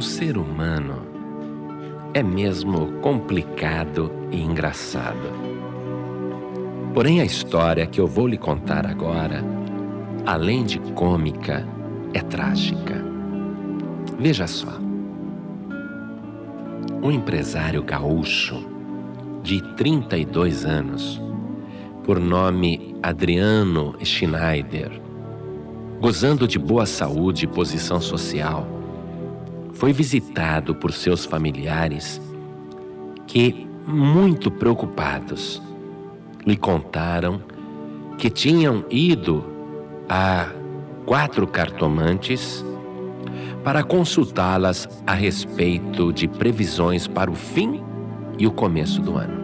[0.00, 1.02] O ser humano
[2.14, 5.30] é mesmo complicado e engraçado.
[6.94, 9.44] Porém, a história que eu vou lhe contar agora,
[10.24, 11.68] além de cômica,
[12.14, 13.04] é trágica.
[14.18, 14.80] Veja só.
[17.02, 18.56] Um empresário gaúcho
[19.42, 21.20] de 32 anos,
[22.04, 24.98] por nome Adriano Schneider,
[26.00, 28.79] gozando de boa saúde e posição social,
[29.80, 32.20] foi visitado por seus familiares
[33.26, 35.62] que, muito preocupados,
[36.46, 37.40] lhe contaram
[38.18, 39.42] que tinham ido
[40.06, 40.50] a
[41.06, 42.62] quatro cartomantes
[43.64, 47.82] para consultá-las a respeito de previsões para o fim
[48.38, 49.40] e o começo do ano.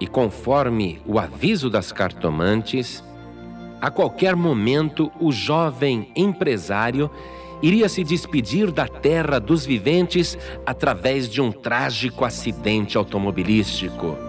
[0.00, 3.04] e, conforme o aviso das cartomantes,
[3.78, 7.10] a qualquer momento o jovem empresário
[7.60, 14.27] iria se despedir da terra dos viventes através de um trágico acidente automobilístico.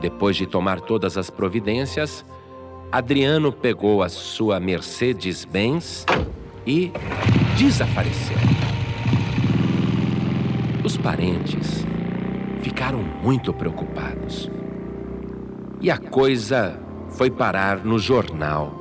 [0.00, 2.24] Depois de tomar todas as providências,
[2.90, 6.06] Adriano pegou a sua Mercedes-Benz
[6.66, 6.92] e
[7.56, 8.36] desapareceu.
[10.84, 11.84] Os parentes
[12.62, 14.50] ficaram muito preocupados.
[15.80, 16.78] E a coisa
[17.10, 18.72] foi parar no jornal.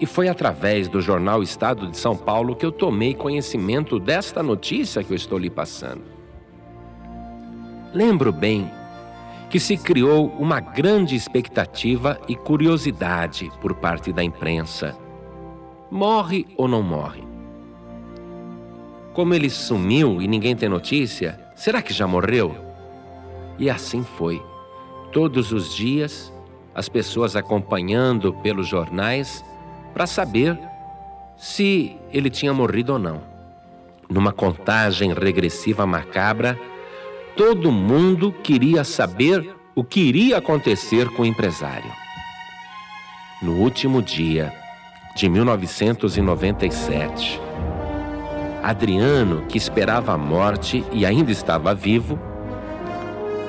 [0.00, 5.02] E foi através do jornal Estado de São Paulo que eu tomei conhecimento desta notícia
[5.04, 6.02] que eu estou lhe passando.
[7.94, 8.70] Lembro bem
[9.52, 14.96] que se criou uma grande expectativa e curiosidade por parte da imprensa.
[15.90, 17.22] Morre ou não morre?
[19.12, 22.56] Como ele sumiu e ninguém tem notícia, será que já morreu?
[23.58, 24.42] E assim foi.
[25.12, 26.32] Todos os dias,
[26.74, 29.44] as pessoas acompanhando pelos jornais
[29.92, 30.58] para saber
[31.36, 33.20] se ele tinha morrido ou não.
[34.08, 36.58] Numa contagem regressiva macabra,
[37.36, 41.90] todo mundo queria saber o que iria acontecer com o empresário.
[43.40, 44.52] No último dia
[45.16, 47.40] de 1997,
[48.62, 52.16] Adriano, que esperava a morte e ainda estava vivo,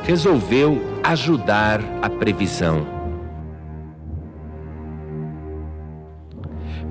[0.03, 2.87] resolveu ajudar a previsão.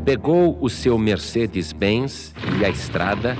[0.05, 3.37] Pegou o seu Mercedes-Benz e a estrada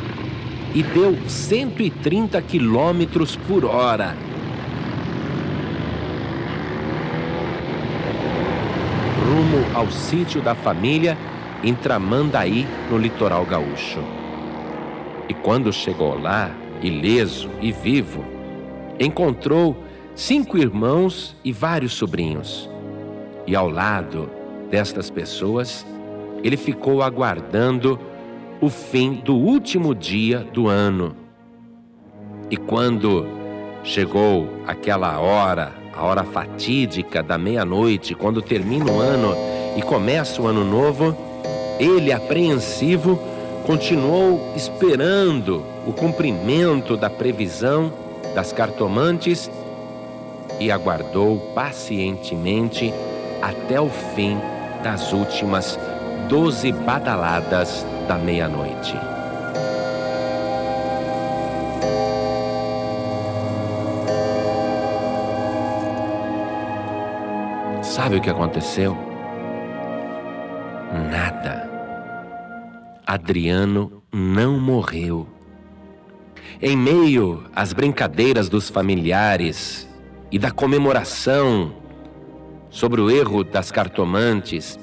[0.75, 4.17] e deu 130 quilômetros por hora.
[9.25, 11.17] Rumo ao sítio da família
[11.63, 14.01] em Tramandaí, no litoral gaúcho.
[15.29, 16.51] E quando chegou lá,
[16.83, 18.25] ileso e vivo,
[18.99, 19.77] encontrou
[20.15, 22.69] cinco irmãos e vários sobrinhos.
[23.47, 24.29] E ao lado
[24.71, 25.87] destas pessoas,
[26.43, 27.99] ele ficou aguardando
[28.63, 31.17] o fim do último dia do ano.
[32.49, 33.27] E quando
[33.83, 39.35] chegou aquela hora a hora fatídica da meia-noite, quando termina o ano
[39.77, 41.15] e começa o ano novo,
[41.79, 43.19] ele, apreensivo,
[43.67, 47.93] continuou esperando o cumprimento da previsão
[48.33, 49.51] das cartomantes
[50.61, 52.95] e aguardou pacientemente
[53.43, 54.39] até o fim
[54.85, 55.79] das últimas
[56.29, 58.95] doze badaladas da meia-noite.
[67.83, 68.97] Sabe o que aconteceu?
[71.11, 71.71] Nada.
[73.07, 75.27] Adriano não morreu.
[76.61, 79.89] Em meio às brincadeiras dos familiares
[80.31, 81.75] e da comemoração
[82.71, 84.79] sobre o erro das cartomantes,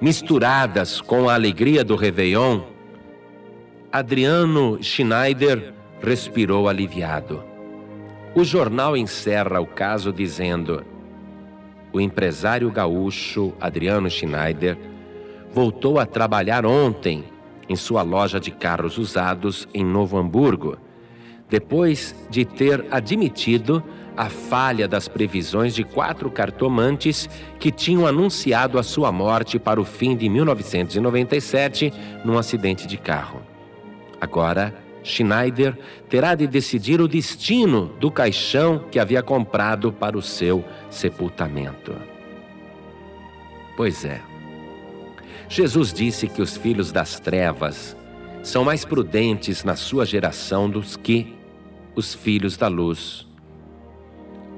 [0.00, 2.60] misturadas com a alegria do Réveillon,
[3.90, 5.72] Adriano Schneider
[6.02, 7.42] respirou aliviado.
[8.34, 10.84] O jornal encerra o caso dizendo:
[11.92, 14.76] o empresário gaúcho Adriano Schneider
[15.50, 17.24] voltou a trabalhar ontem
[17.68, 20.76] em sua loja de carros usados em Novo Hamburgo,
[21.48, 23.82] depois de ter admitido
[24.16, 27.28] a falha das previsões de quatro cartomantes
[27.58, 31.92] que tinham anunciado a sua morte para o fim de 1997
[32.24, 33.42] num acidente de carro.
[34.20, 35.78] Agora, Schneider
[36.08, 41.94] terá de decidir o destino do caixão que havia comprado para o seu sepultamento.
[43.76, 44.20] Pois é.
[45.48, 47.96] Jesus disse que os filhos das trevas
[48.42, 51.36] são mais prudentes na sua geração do que
[51.94, 53.25] os filhos da luz.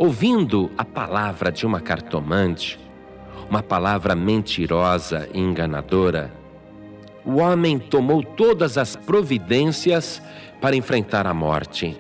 [0.01, 2.79] Ouvindo a palavra de uma cartomante,
[3.51, 6.33] uma palavra mentirosa e enganadora,
[7.25, 10.23] o homem tomou todas as providências
[10.61, 11.99] para enfrentar a morte.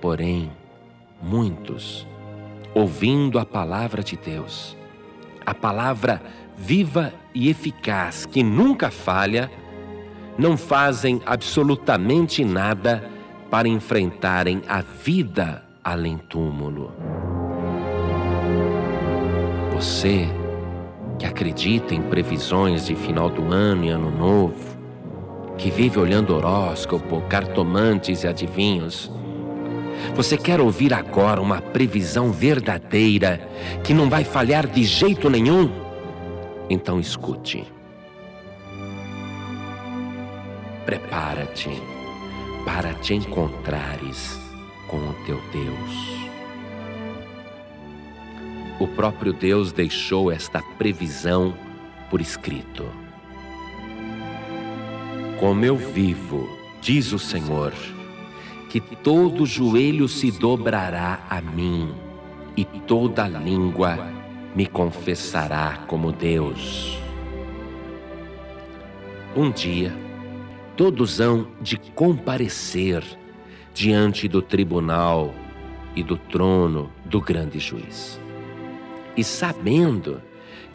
[0.00, 0.52] Porém,
[1.20, 2.06] muitos,
[2.72, 4.76] ouvindo a palavra de Deus,
[5.44, 6.22] a palavra
[6.56, 9.50] viva e eficaz que nunca falha,
[10.38, 13.10] não fazem absolutamente nada
[13.50, 16.92] para enfrentarem a vida além túmulo.
[19.72, 20.28] Você
[21.18, 24.78] que acredita em previsões de final do ano e ano novo,
[25.56, 29.10] que vive olhando horóscopo, cartomantes e adivinhos.
[30.14, 33.40] Você quer ouvir agora uma previsão verdadeira
[33.82, 35.70] que não vai falhar de jeito nenhum?
[36.70, 37.64] Então escute.
[40.84, 41.70] Prepara-te
[42.64, 44.47] para te encontrares
[44.88, 46.18] com o teu Deus.
[48.80, 51.54] O próprio Deus deixou esta previsão
[52.10, 52.86] por escrito.
[55.38, 56.48] Como eu vivo,
[56.80, 57.72] diz o Senhor,
[58.68, 61.92] que todo joelho se dobrará a mim
[62.56, 63.98] e toda língua
[64.54, 66.98] me confessará como Deus.
[69.36, 69.92] Um dia,
[70.76, 73.02] todos hão de comparecer
[73.78, 75.32] diante do tribunal
[75.94, 78.18] e do trono do grande juiz
[79.18, 80.22] e sabendo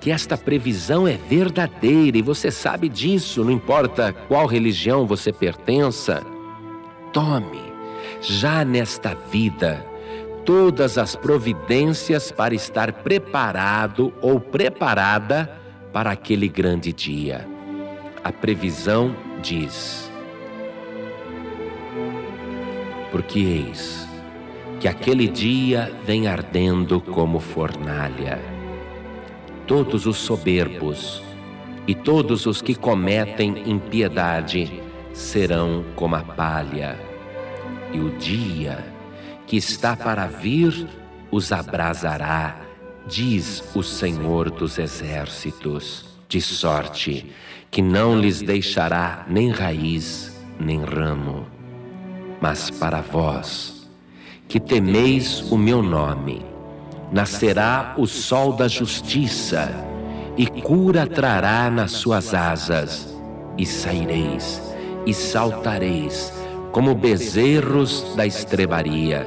[0.02, 6.22] que esta previsão é verdadeira e você sabe disso, não importa qual religião você pertença,
[7.14, 7.62] tome,
[8.22, 9.86] já nesta vida,
[10.46, 15.50] todas as providências para estar preparado ou preparada
[15.94, 17.48] para aquele grande dia.
[18.22, 20.12] A previsão diz:
[23.14, 24.08] Porque eis
[24.80, 28.42] que aquele dia vem ardendo como fornalha.
[29.68, 31.24] Todos os soberbos
[31.88, 34.82] e todos os que cometem impiedade
[35.14, 37.00] serão como a palha,
[37.94, 38.84] e o dia
[39.46, 40.88] que está para vir
[41.30, 42.60] os abrasará,
[43.08, 47.32] diz o Senhor dos Exércitos, de sorte
[47.70, 51.53] que não lhes deixará nem raiz nem ramo.
[52.44, 53.88] Mas para vós,
[54.50, 56.46] que temeis o meu nome.
[57.10, 59.72] Nascerá o sol da justiça,
[60.36, 63.18] e cura trará nas suas asas,
[63.58, 64.62] e saireis,
[65.06, 66.34] e saltareis,
[66.74, 69.26] como bezerros da estrebaria,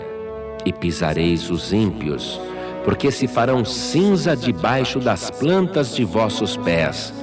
[0.67, 2.39] e pisareis os ímpios,
[2.85, 7.15] porque se farão cinza debaixo das plantas de vossos pés,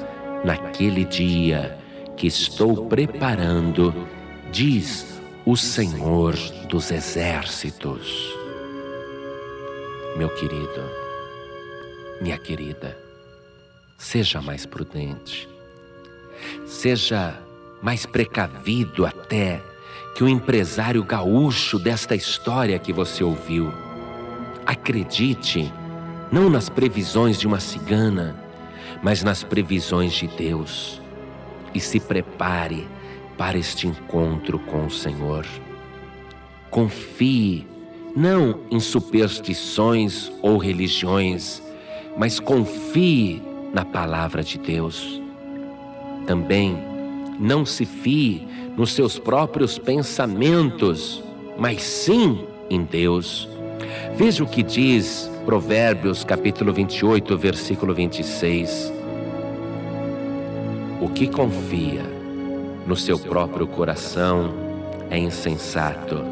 [0.44, 1.78] naquele dia
[2.18, 3.94] que estou preparando,
[4.52, 5.13] diz
[5.46, 6.36] o Senhor
[6.70, 8.34] dos exércitos.
[10.16, 10.90] Meu querido,
[12.22, 12.98] minha querida,
[13.98, 15.50] seja mais prudente,
[16.66, 17.38] seja
[17.82, 19.62] mais precavido até
[20.16, 23.70] que o empresário gaúcho desta história que você ouviu.
[24.66, 25.74] Acredite,
[26.32, 28.34] não nas previsões de uma cigana,
[29.02, 31.02] mas nas previsões de Deus.
[31.74, 32.88] E se prepare
[33.44, 35.46] para este encontro com o Senhor.
[36.70, 37.68] Confie
[38.16, 41.62] não em superstições ou religiões,
[42.18, 43.42] mas confie
[43.74, 45.22] na palavra de Deus.
[46.26, 46.82] Também
[47.38, 48.48] não se fie
[48.78, 51.22] nos seus próprios pensamentos,
[51.58, 53.50] mas sim em Deus.
[54.16, 58.94] Veja o que diz Provérbios capítulo 28, versículo 26.
[61.02, 62.23] O que confia
[62.86, 64.54] no seu próprio coração
[65.10, 66.24] é insensato,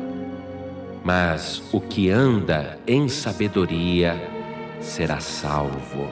[1.03, 4.15] mas o que anda em sabedoria
[4.79, 6.07] será salvo.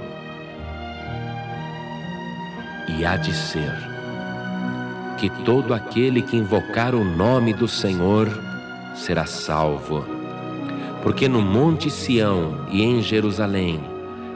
[2.87, 3.73] E há de ser
[5.17, 8.27] que todo aquele que invocar o nome do Senhor
[8.95, 10.05] será salvo,
[11.03, 13.79] porque no Monte Sião e em Jerusalém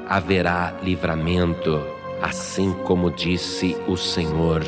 [0.08, 1.82] haverá livramento,
[2.22, 4.62] assim como disse o Senhor,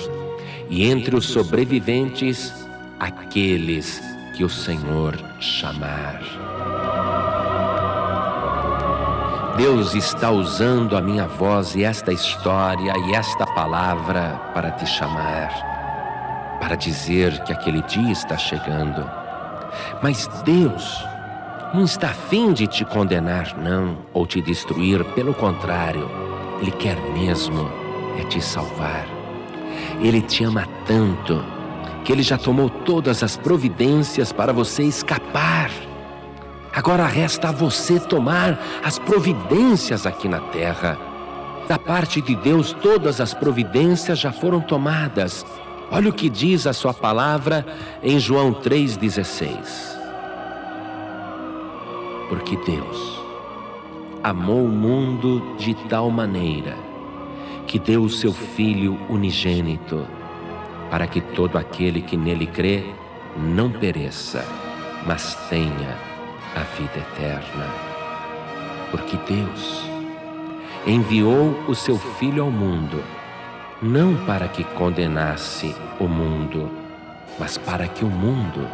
[0.69, 2.53] e entre os sobreviventes,
[2.99, 4.01] aqueles
[4.35, 6.21] que o Senhor chamar.
[9.57, 16.57] Deus está usando a minha voz e esta história e esta palavra para te chamar,
[16.59, 19.09] para dizer que aquele dia está chegando.
[20.03, 21.05] Mas Deus
[21.73, 26.09] não está afim de te condenar, não, ou te destruir, pelo contrário,
[26.61, 27.71] Ele quer mesmo
[28.19, 29.14] é te salvar.
[30.01, 31.43] Ele te ama tanto
[32.03, 35.71] que Ele já tomou todas as providências para você escapar
[36.75, 40.99] Agora resta a você tomar as providências aqui na terra.
[41.69, 45.45] Da parte de Deus, todas as providências já foram tomadas.
[45.89, 47.65] Olha o que diz a sua palavra
[48.03, 49.95] em João 3,16.
[52.27, 53.21] Porque Deus
[54.21, 56.75] amou o mundo de tal maneira
[57.75, 60.07] que deu o seu Filho unigênito,
[60.89, 62.85] para que todo aquele que nele crê
[63.35, 64.45] não pereça,
[65.05, 65.97] mas tenha
[66.55, 67.67] a vida eterna.
[68.91, 69.83] Porque Deus
[70.87, 73.03] enviou o seu Filho ao mundo,
[73.81, 76.71] não para que condenasse o mundo,
[77.37, 78.65] mas para que o mundo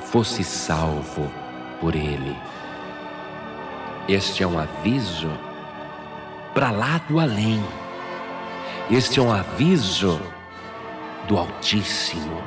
[0.00, 1.32] fosse salvo
[1.80, 2.36] por ele.
[4.06, 5.30] Este é um aviso
[6.52, 7.64] para lá do além.
[8.90, 10.20] Este é um aviso
[11.26, 12.42] do Altíssimo,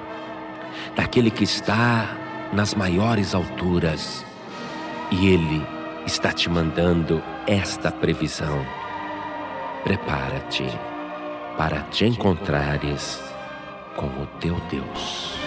[0.96, 2.15] daquele que está
[2.53, 4.24] nas maiores alturas
[5.10, 5.65] e Ele
[6.06, 8.63] está te mandando esta previsão.
[9.84, 10.67] Prepara-te
[11.58, 13.20] para te encontrares
[13.96, 15.47] com o teu Deus.